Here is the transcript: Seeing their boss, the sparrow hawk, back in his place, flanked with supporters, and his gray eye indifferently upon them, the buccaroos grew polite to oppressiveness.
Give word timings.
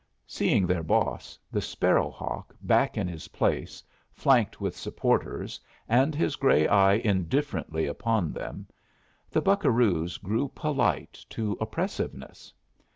Seeing 0.25 0.65
their 0.65 0.81
boss, 0.81 1.37
the 1.51 1.61
sparrow 1.61 2.09
hawk, 2.09 2.55
back 2.63 2.97
in 2.97 3.07
his 3.07 3.27
place, 3.27 3.83
flanked 4.11 4.59
with 4.59 4.75
supporters, 4.75 5.59
and 5.87 6.15
his 6.15 6.35
gray 6.37 6.67
eye 6.67 6.95
indifferently 6.95 7.85
upon 7.85 8.33
them, 8.33 8.65
the 9.29 9.41
buccaroos 9.43 10.17
grew 10.17 10.47
polite 10.55 11.23
to 11.29 11.55
oppressiveness. 11.61 12.51